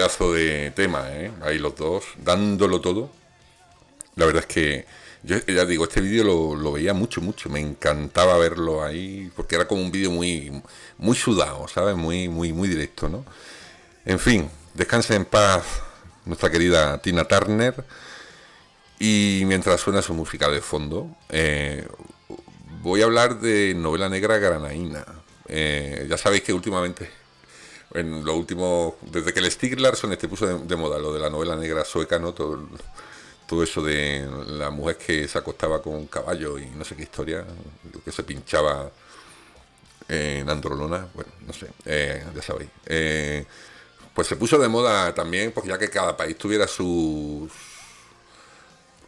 [0.00, 1.30] pedazo de tema, ¿eh?
[1.42, 3.10] Ahí los dos, dándolo todo.
[4.16, 4.86] La verdad es que,
[5.22, 7.50] yo ya digo, este vídeo lo, veía mucho, mucho.
[7.50, 10.62] Me encantaba verlo ahí, porque era como un vídeo muy,
[10.96, 11.96] muy sudado, ¿sabes?
[11.96, 13.26] Muy, muy, muy directo, ¿no?
[14.06, 15.64] En fin, descanse en paz
[16.24, 17.84] nuestra querida Tina Turner.
[18.98, 21.86] Y mientras suena su música de fondo, eh,
[22.80, 25.04] voy a hablar de novela negra granaína.
[25.46, 27.19] Eh, ya sabéis que últimamente
[27.94, 31.30] en lo último, desde que el Stieg Larsson este puso de, moda lo de la
[31.30, 32.32] novela negra sueca, ¿no?
[32.32, 32.60] Todo,
[33.64, 37.44] eso de la mujer que se acostaba con un caballo y no sé qué historia,
[38.04, 38.92] que se pinchaba
[40.08, 42.70] en androlona, bueno, no sé, eh, ya sabéis.
[42.86, 43.44] Eh,
[44.14, 47.50] pues se puso de moda también, porque ya que cada país tuviera sus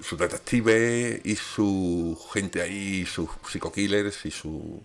[0.02, 4.82] sus detectives y su gente ahí, sus psico-killers y su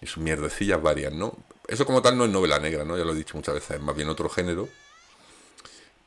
[0.00, 1.36] y sus mierdecillas varias, ¿no?
[1.70, 2.98] Eso como tal no es novela negra, ¿no?
[2.98, 4.68] Ya lo he dicho muchas veces, es más bien otro género.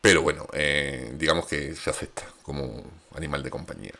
[0.01, 2.83] Pero bueno, eh, digamos que se acepta como
[3.15, 3.93] animal de compañía.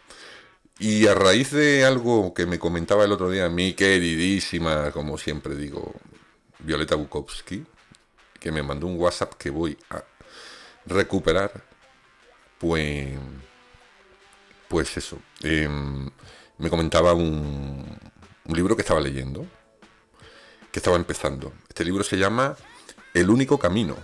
[0.78, 5.56] Y a raíz de algo que me comentaba el otro día mi queridísima, como siempre
[5.56, 5.94] digo,
[6.60, 7.66] Violeta Bukowski,
[8.42, 10.04] que me mandó un WhatsApp que voy a
[10.86, 11.64] recuperar,
[12.60, 13.14] pues,
[14.68, 16.10] pues eso, em,
[16.58, 17.98] me comentaba un,
[18.46, 19.48] un libro que estaba leyendo,
[20.74, 21.54] que estaba empezando.
[21.70, 22.58] Este libro se llama
[23.14, 23.96] El único camino.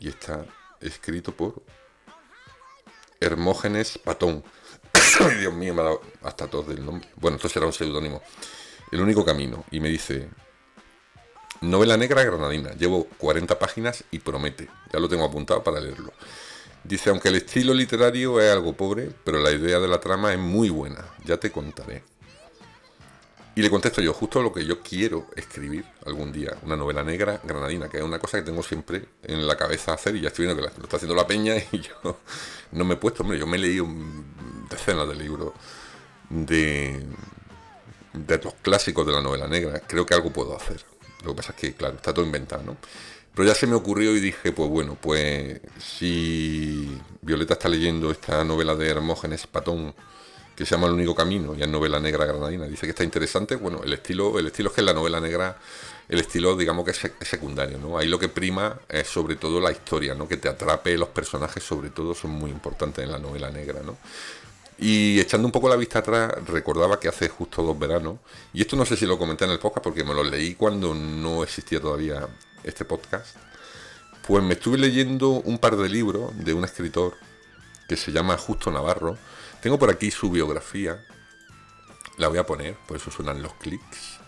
[0.00, 0.46] Y está
[0.80, 1.62] escrito por
[3.20, 4.42] Hermógenes Patón.
[5.38, 7.06] Dios mío, me ha dado hasta tos del nombre.
[7.16, 8.22] Bueno, esto será un seudónimo.
[8.90, 9.62] El único camino.
[9.70, 10.30] Y me dice,
[11.60, 12.70] novela negra granadina.
[12.72, 14.70] Llevo 40 páginas y promete.
[14.90, 16.14] Ya lo tengo apuntado para leerlo.
[16.82, 20.38] Dice, aunque el estilo literario es algo pobre, pero la idea de la trama es
[20.38, 21.04] muy buena.
[21.26, 22.04] Ya te contaré.
[23.56, 27.40] Y le contesto yo, justo lo que yo quiero escribir algún día, una novela negra
[27.44, 30.46] granadina, que es una cosa que tengo siempre en la cabeza hacer y ya estoy
[30.46, 32.18] viendo que lo está haciendo la peña y yo
[32.72, 33.86] no me he puesto, hombre, yo me he leído
[34.68, 35.52] decenas de libros
[36.30, 37.00] de,
[38.12, 40.84] de los clásicos de la novela negra, creo que algo puedo hacer.
[41.22, 42.76] Lo que pasa es que, claro, está todo inventado, ¿no?
[43.34, 48.44] Pero ya se me ocurrió y dije, pues bueno, pues si Violeta está leyendo esta
[48.44, 49.94] novela de Hermógenes Patón,
[50.56, 52.66] que se llama El único camino, y es novela negra granadina.
[52.66, 53.56] Dice que está interesante.
[53.56, 55.56] Bueno, el estilo, el estilo es que en la novela negra,
[56.08, 57.98] el estilo, digamos que es, secundario, ¿no?
[57.98, 60.28] Ahí lo que prima es sobre todo la historia, ¿no?
[60.28, 63.96] Que te atrape los personajes, sobre todo, son muy importantes en la novela negra, ¿no?
[64.78, 68.18] Y echando un poco la vista atrás, recordaba que hace justo dos veranos,
[68.52, 70.94] y esto no sé si lo comenté en el podcast porque me lo leí cuando
[70.94, 72.28] no existía todavía
[72.64, 73.36] este podcast,
[74.26, 77.14] pues me estuve leyendo un par de libros de un escritor
[77.88, 79.16] que se llama Justo Navarro,
[79.60, 81.04] tengo por aquí su biografía.
[82.16, 84.20] La voy a poner, por eso suenan los clics.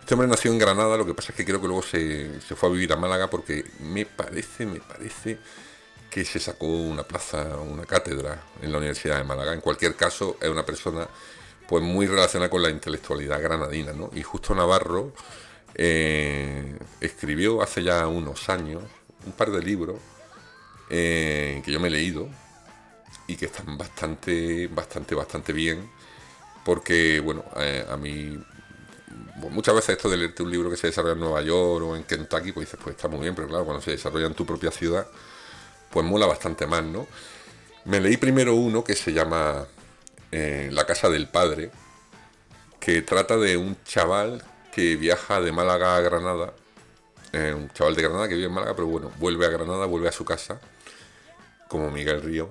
[0.00, 2.68] Este hombre nació en Granada, lo que pasa es que creo que luego se, fue
[2.68, 5.38] a vivir a Málaga porque me parece, me parece
[6.08, 9.52] que se sacó una plaza, una cátedra en la Universidad de Málaga.
[9.52, 11.08] En cualquier caso, es una persona
[11.68, 14.10] pues muy relacionada con la intelectualidad granadina, ¿no?
[14.14, 15.12] Y justo Navarro
[15.74, 18.84] eh, escribió hace ya unos años
[19.26, 19.98] un par de libros
[20.88, 22.28] eh, que yo me he leído,
[23.26, 25.90] y que están bastante, bastante, bastante bien.
[26.64, 28.38] Porque, bueno, eh, a mí
[29.50, 32.04] muchas veces esto de leerte un libro que se desarrolla en Nueva York o en
[32.04, 34.70] Kentucky, pues dices, pues está muy bien, pero claro, cuando se desarrolla en tu propia
[34.70, 35.06] ciudad,
[35.90, 37.06] pues mola bastante más, ¿no?
[37.84, 39.66] Me leí primero uno que se llama
[40.32, 41.70] eh, La casa del padre,
[42.80, 46.52] que trata de un chaval que viaja de Málaga a Granada,
[47.32, 50.08] eh, un chaval de Granada que vive en Málaga, pero bueno, vuelve a Granada, vuelve
[50.08, 50.60] a su casa
[51.68, 52.50] como Miguel Ríos.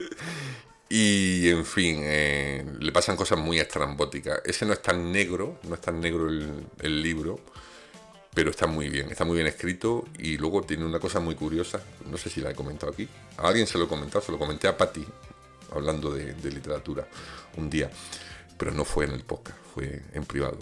[0.88, 4.40] y en fin, eh, le pasan cosas muy estrambóticas.
[4.44, 7.40] Ese no es tan negro, no es tan negro el, libro,
[8.34, 11.82] pero está muy bien, está muy bien escrito y luego tiene una cosa muy curiosa,
[12.06, 13.08] no sé si la he comentado aquí,
[13.38, 15.04] a alguien se lo he comentado, se lo comenté a Patti,
[15.74, 17.08] hablando de, literatura,
[17.56, 17.90] un día,
[18.58, 20.58] pero no fue en el podcast, fue en privado.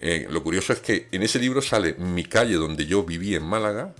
[0.00, 3.44] Eh, lo curioso es que en ese libro sale mi calle donde yo viví en
[3.44, 3.94] Málaga,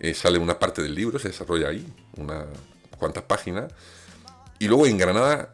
[0.00, 1.86] eh, sale una parte del libro, se desarrolla ahí,
[2.16, 2.46] unas
[2.98, 3.72] cuantas páginas,
[4.58, 5.52] y luego en Granada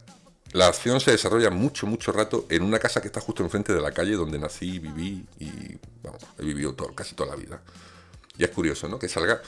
[0.52, 3.80] la acción se desarrolla mucho, mucho rato en una casa que está justo enfrente de
[3.80, 7.61] la calle donde nací, viví y vamos, he vivido casi toda la vida.
[8.38, 8.98] Y es curioso, ¿no?
[8.98, 9.42] Que salga,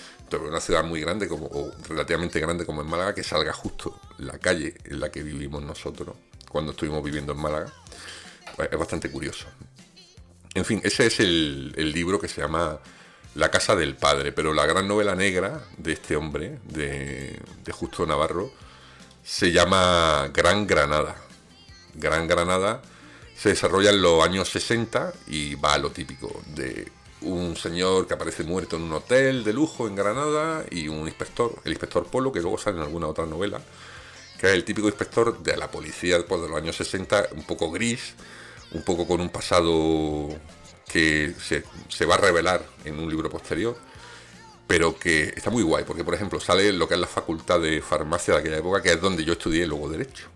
[0.46, 4.38] una ciudad muy grande como, o relativamente grande como en Málaga, que salga justo la
[4.38, 6.16] calle en la que vivimos nosotros
[6.50, 7.72] cuando estuvimos viviendo en Málaga.
[8.58, 9.46] Es bastante curioso.
[10.54, 12.80] En fin, ese es el libro que se llama
[13.34, 18.50] la casa del padre, pero la gran novela negra de este hombre, de, Justo Navarro,
[19.22, 21.16] se llama Gran Granada.
[21.94, 22.80] Gran Granada
[23.36, 28.14] se desarrolla en los años 60 y va a lo típico de un señor que
[28.14, 32.32] aparece muerto en un hotel de lujo en Granada y un inspector, el inspector Polo,
[32.32, 33.60] que luego sale en alguna otra novela,
[34.40, 37.70] que es el típico inspector de la policía después de los años 60, un poco
[37.70, 38.14] gris,
[38.72, 40.28] un poco con un pasado
[40.88, 43.76] que se, va a revelar en un libro posterior,
[44.66, 47.80] pero que está muy guay, porque por ejemplo sale lo que es la facultad de
[47.80, 50.28] farmacia de aquella época, que es donde yo estudié luego Derecho,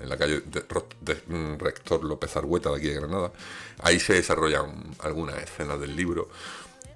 [0.00, 3.32] en la calle de, mm, Rector López Argueta de aquí de Granada.
[3.80, 6.28] Ahí se desarrollan algunas escenas del libro.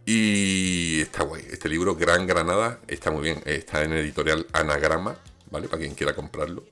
[0.07, 1.47] Y está guay.
[1.51, 3.43] Este libro, Gran Granada, está muy bien.
[3.45, 5.17] Está en editorial Anagrama,
[5.51, 5.69] ¿vale?
[5.69, 6.65] Para quien quiera comprarlo.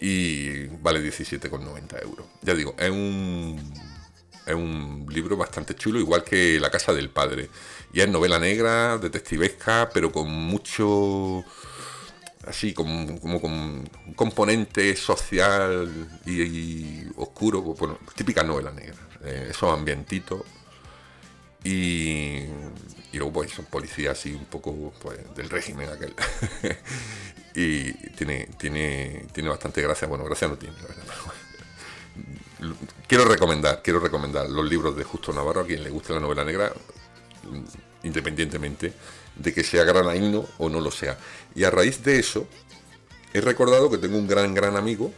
[0.00, 2.26] Y vale 17,90 euros.
[2.42, 3.95] Ya digo, es un
[4.46, 7.50] es un libro bastante chulo, igual que La Casa del Padre.
[7.92, 11.44] Y es novela negra, detectivesca, pero con mucho.
[12.46, 15.90] así, como, como con un componente social
[16.24, 17.60] y, oscuro.
[17.62, 18.96] Bueno, típica novela negra.
[19.24, 20.42] Eh, esos ambientitos.
[21.64, 22.44] Y,
[23.12, 26.14] y luego, pues, son policías así un poco pues, del régimen aquel.
[27.54, 30.06] y tiene, tiene, tiene bastante gracia.
[30.06, 31.04] Bueno, gracia no tiene, la verdad.
[33.06, 36.44] Quiero recomendar, quiero recomendar los libros de Justo Navarro a quien le guste la novela
[36.44, 36.72] negra,
[38.02, 38.92] independientemente
[39.34, 41.18] de que sea granaíno o no lo sea.
[41.54, 42.46] Y a raíz de eso,
[43.32, 45.12] he recordado que tengo un gran, gran amigo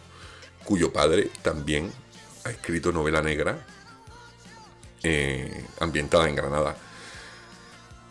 [0.65, 1.93] cuyo padre también
[2.45, 3.67] ha escrito novela negra
[5.03, 6.77] eh, ambientada en Granada.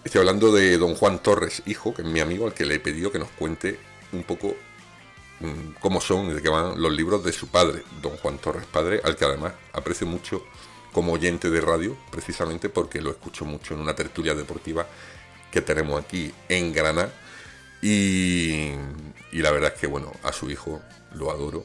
[0.04, 2.80] Estoy hablando de don Juan Torres, hijo, que es mi amigo, al que le he
[2.80, 3.78] pedido que nos cuente
[4.14, 4.67] un poco Mm,
[5.80, 9.02] cómo son y de qué van los libros de su padre, don Juan Torres Padre,
[9.04, 10.44] al que además aprecio mucho
[10.92, 14.88] como oyente de radio, precisamente porque lo escucho mucho en una tertulia deportiva
[15.52, 17.12] que tenemos aquí en Granada.
[17.82, 18.72] Y,
[19.32, 20.82] y la verdad es que, bueno, a su hijo
[21.14, 21.64] lo adoro.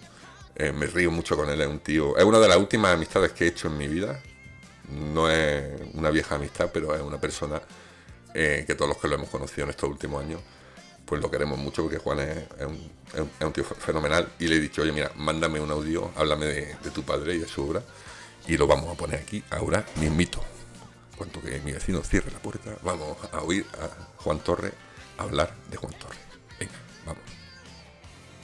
[0.55, 2.17] Eh, me río mucho con él, es un tío.
[2.17, 4.21] Es una de las últimas amistades que he hecho en mi vida.
[4.91, 5.65] No es
[5.95, 7.63] una vieja amistad, pero es una persona
[8.35, 10.41] eh, que todos los que lo hemos conocido en estos últimos años,
[11.13, 12.47] pues lo queremos mucho porque Juan es,
[13.45, 14.33] un, tío fenomenal.
[14.39, 17.39] Y le he dicho, oye, mira, mándame un audio, háblame de, de tu padre y
[17.39, 17.83] de su obra.
[18.49, 20.41] Y lo vamos a poner aquí ahora mismito.
[21.19, 24.73] Cuanto que mi vecino cierre la puerta, vamos a oír a Juan Torres
[25.19, 26.19] hablar de Juan Torres.
[26.59, 26.73] Venga,
[27.05, 27.23] vamos.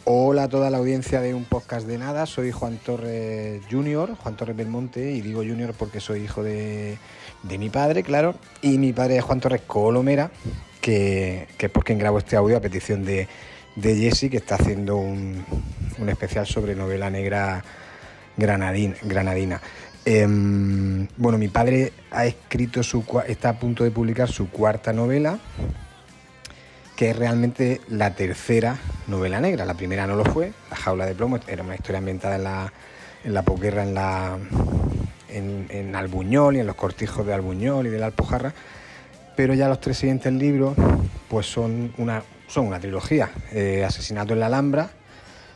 [0.05, 4.37] Hola a toda la audiencia de un podcast de nada, soy Juan Torres Junior, Juan
[4.37, 6.99] Torres Belmonte, y digo Junior porque soy hijo de,
[7.45, 10.31] de mi padre, claro, y mi padre es Juan Torres Colomera,
[10.93, 13.29] que, es por quien grabo este audio a petición de,
[13.77, 15.45] de Jesse, que está haciendo un,
[15.99, 17.63] un especial sobre novela negra
[18.39, 19.61] granadín- granadina.
[20.07, 25.39] Em, bueno, mi padre ha escrito su, está a punto de publicar su cuarta novela,
[26.97, 28.79] que es realmente la tercera
[29.09, 29.67] novela negra.
[29.67, 32.73] La primera no lo fue, La jaula de plomo, era una historia ambientada en la,
[33.25, 34.39] en la posguerra en, la,
[35.29, 38.55] en, en Albuñol y en los cortijos de Albuñol y de la Alpujarra.
[39.39, 40.75] Pero ya los tres siguientes libros
[41.29, 43.31] pues son una, son una trilogía.
[43.53, 44.91] Eh, Asesinato en la Alhambra,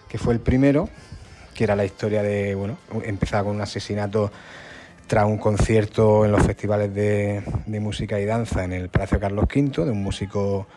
[0.08, 0.88] que fue el primero,
[1.52, 4.30] que era la historia de, bueno, empezaba con un asesinato
[5.08, 7.42] tras un concierto en los festivales de,
[7.80, 10.68] música y danza en el Palacio Carlos V, de un músico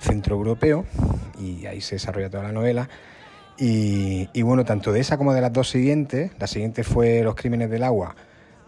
[0.00, 0.86] centroeuropeo,
[1.38, 2.88] y ahí se desarrolla toda la novela.
[3.58, 7.34] Y, y bueno, tanto de esa como de las dos siguientes, la siguiente fue Los
[7.34, 8.16] Crímenes del Agua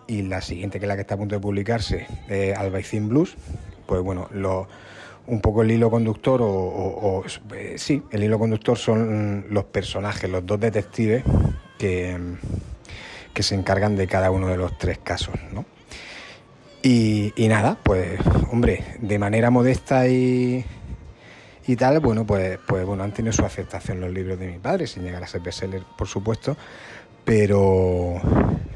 [0.06, 3.36] y la siguiente, que es la que está a punto de publicarse, eh, Albaicín Blues,
[3.86, 4.28] pues bueno,
[5.28, 7.24] un poco el hilo conductor, o, o-
[7.54, 11.24] eh, sí, el hilo conductor son los personajes, los dos detectives
[11.78, 12.16] que,
[13.32, 15.64] que se encargan de cada uno de los tres casos, ¿no?
[16.82, 18.20] Y, y nada, pues
[18.52, 20.64] hombre, de manera modesta y,
[21.66, 24.86] y tal, bueno, pues, pues bueno, han tenido su aceptación los libros de mi padre,
[24.86, 26.56] sin llegar a ser bestseller, por supuesto,
[27.24, 28.20] pero,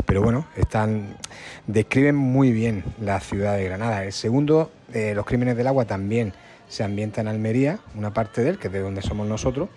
[0.06, 1.16] pero bueno, están,
[1.68, 4.02] describen muy bien la ciudad de Granada.
[4.04, 6.32] El segundo, eh, Los Crímenes del Agua, también
[6.68, 9.68] se ambienta en Almería, una parte de él, que es de donde somos nosotros,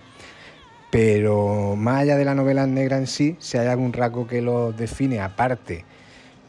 [0.92, 4.72] pero más allá de la novela negra en sí, si hay algún rasgo que lo
[4.72, 5.86] define, aparte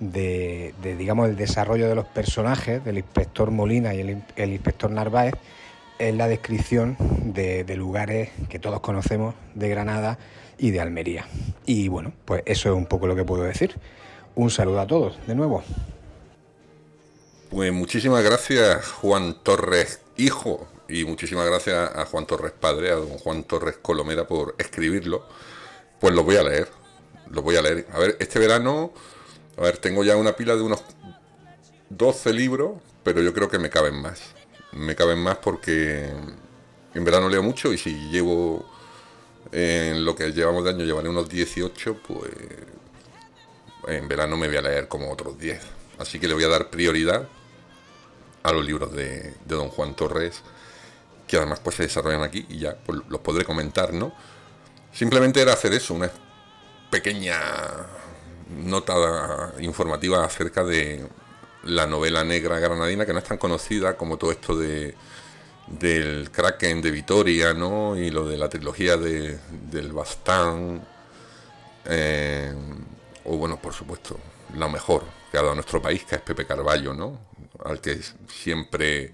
[0.01, 4.01] de, digamos, el desarrollo de los personajes, del inspector Molina y
[4.37, 5.35] el inspector Narváez,
[5.99, 10.19] es la descripción de, de lugares que todos conocemos de Granada
[10.59, 11.27] y de Almería.
[11.67, 13.75] Y bueno, pues eso es un poco lo que puedo decir.
[14.35, 15.63] Un saludo a todos, de nuevo.
[17.55, 23.11] Pues muchísimas gracias Juan Torres hijo y muchísimas gracias a Juan Torres padre, a don
[23.11, 25.25] Juan Torres Colomera por escribirlo.
[26.01, 26.67] Pues lo voy a leer,
[27.31, 27.87] lo voy a leer.
[27.93, 28.93] A ver, este verano,
[29.57, 30.83] a ver, tengo ya una pila de unos
[31.91, 32.73] 12 libros,
[33.05, 34.21] pero yo creo que me caben más.
[34.73, 36.11] Me caben más porque
[36.93, 38.69] en verano leo mucho y si llevo
[39.53, 42.33] en lo que llevamos de año llevaré unos 18, pues
[43.87, 45.61] en verano me voy a leer como otros 10.
[46.01, 47.29] Así que le voy a dar prioridad
[48.45, 50.43] a los libros de, don Juan Torres,
[51.27, 54.13] que además pues se desarrollan aquí y ya pues, los podré comentar, ¿no?
[54.93, 56.11] Simplemente era hacer eso, una
[56.91, 57.41] pequeña
[58.51, 61.09] nota informativa acerca de
[61.65, 64.95] la novela negra granadina, que no es tan conocida como todo esto de
[65.67, 67.97] del Kraken de Vitoria, ¿no?
[67.97, 69.39] Y lo de la trilogía de,
[69.71, 70.87] del Bastán.
[71.87, 72.53] eh,
[73.25, 74.19] o bueno, por supuesto,
[74.55, 75.05] lo mejor
[75.35, 77.19] que ha dado nuestro país, que es Pepe Carballo, ¿no?
[77.65, 79.13] Al que siempre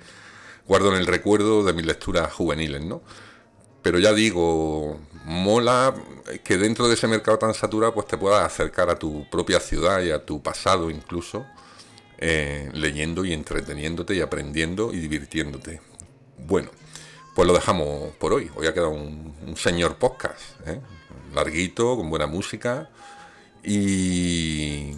[0.66, 3.00] guardo en el recuerdo de mis lecturas juveniles, ¿no?
[3.80, 5.94] Pero ya digo, mola
[6.44, 10.02] que dentro de ese mercado tan saturado, pues te puedas acercar a tu propia ciudad
[10.02, 11.46] y a tu pasado incluso,
[12.18, 15.80] eh, leyendo y entreteniéndote y aprendiendo y divirtiéndote.
[16.36, 16.68] Bueno,
[17.34, 18.50] pues lo dejamos por hoy.
[18.56, 20.82] Hoy ha quedado un, señor podcast, ¿eh?
[21.34, 22.90] larguito, con buena música
[23.64, 24.90] y,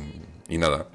[0.49, 0.89] y nada.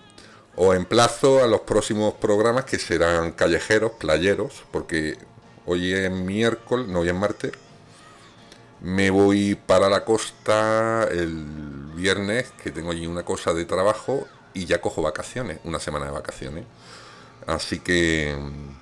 [0.66, 5.18] Os emplazo a los próximos programas que serán callejeros, playeros, porque
[5.66, 7.53] hoy es miércoles, no hoy es martes.
[8.80, 14.66] Me voy para la costa el viernes, que tengo allí una cosa de trabajo y
[14.66, 16.68] ya cojo vacaciones, una semana de vacaciones.
[17.47, 18.78] Así que mm,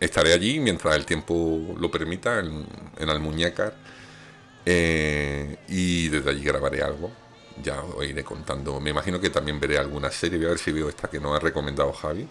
[0.00, 2.66] estaré allí mientras el tiempo lo permita, en,
[2.98, 3.76] en Almuñécar.
[4.66, 7.16] eh, y desde allí grabaré algo.
[7.62, 8.80] Ya os iré contando.
[8.80, 10.38] Me imagino que también veré alguna serie.
[10.38, 12.28] Voy a ver si veo esta que nos ha recomendado Javi.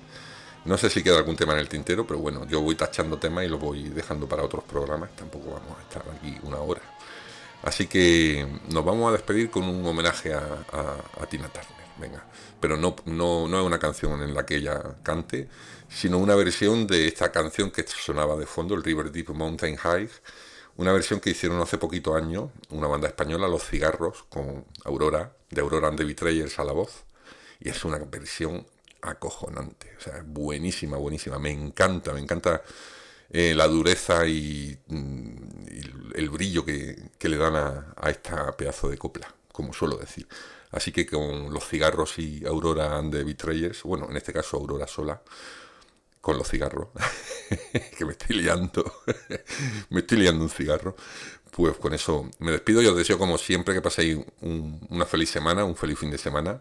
[0.66, 3.46] No sé si queda algún tema en el tintero, pero bueno, yo voy tachando temas
[3.46, 5.16] y lo voy dejando para otros programas.
[5.16, 6.82] Tampoco vamos a estar aquí una hora.
[7.64, 10.40] Así que nos vamos a despedir con un homenaje a,
[10.72, 11.72] a- a Tina Turner.
[11.98, 12.26] venga.
[12.60, 15.50] Pero no, no, no es una canción en la que ella cante,
[15.90, 20.10] sino una versión de esta canción que sonaba de fondo, el River Deep Mountain High,
[20.78, 25.62] una versión que hicieron hace poquito años, una banda española, Los Cigarros, con Aurora, de
[25.62, 27.04] Aurora and the Betrayers a la voz,
[27.60, 28.66] y es una versión
[29.02, 32.62] acojonante, o sea, buenísima, buenísima, me encanta, me encanta
[33.30, 38.56] eh, la dureza y, mm, y el brillo que, que le dan a, a esta
[38.56, 40.28] pedazo de copla, como suelo decir.
[40.72, 44.88] Así que con los cigarros y Aurora and the Betrayers, bueno, en este caso Aurora
[44.88, 45.22] sola,
[46.28, 46.90] con los cigarros,
[47.98, 48.84] que me estoy liando,
[49.90, 50.96] me estoy liando un cigarro,
[51.52, 55.30] pues con eso me despido y os deseo como siempre que paséis un- una feliz
[55.30, 56.60] semana, un feliz fin de semana.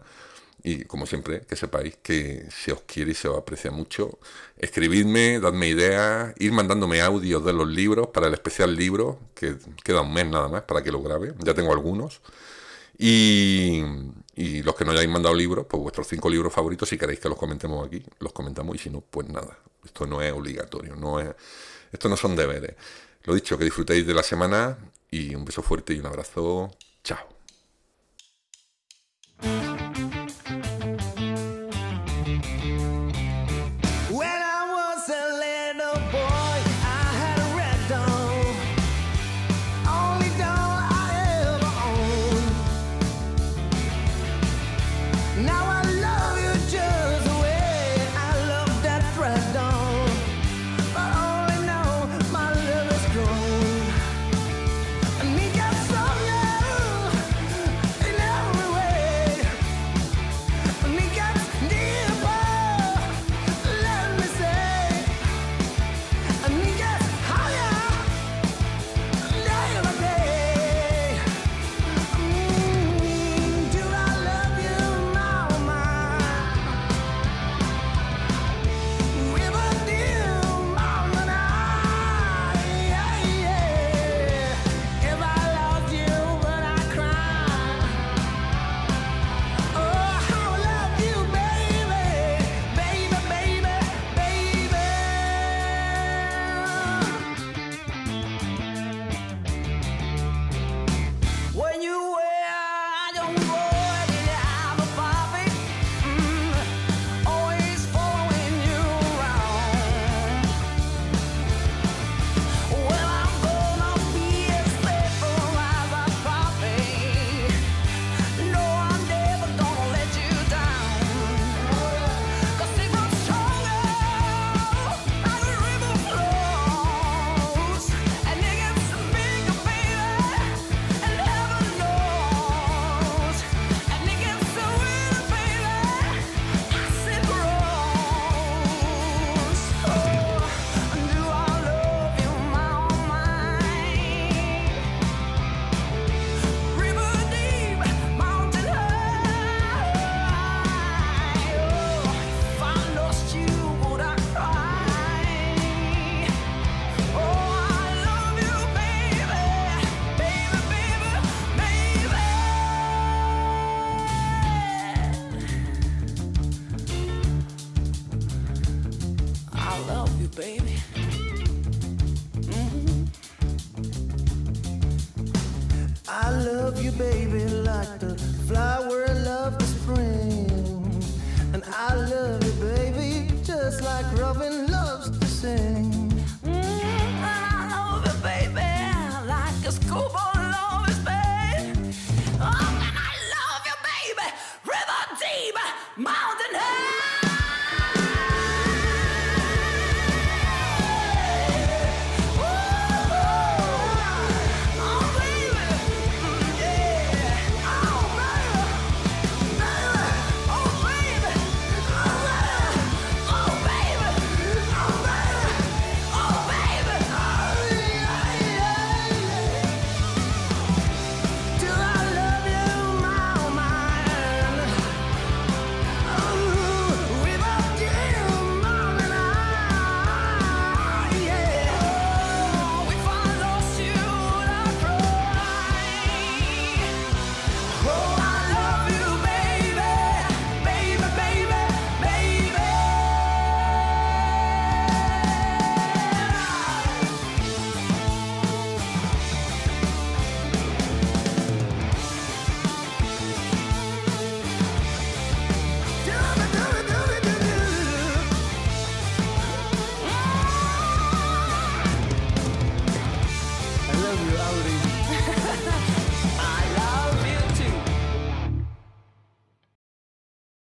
[0.63, 4.19] Y como siempre, que sepáis que se os quiere y se os aprecia mucho.
[4.57, 10.01] Escribidme, dadme ideas, ir mandándome audios de los libros para el especial libro, que queda
[10.01, 11.33] un mes nada más para que lo grabe.
[11.45, 12.21] Ya tengo algunos.
[12.97, 13.83] Y,
[14.63, 17.37] los que no hayáis mandado libros, pues vuestros cinco libros favoritos, si queréis que los
[17.37, 18.75] comentemos aquí, los comentamos.
[18.75, 19.57] Y si no, pues nada.
[19.83, 21.33] Esto no es obligatorio, no es,
[21.91, 22.75] esto no son deberes.
[23.23, 24.77] Lo dicho, que disfrutéis de la semana
[25.11, 26.71] y un beso fuerte y un abrazo.
[27.03, 27.37] Chao.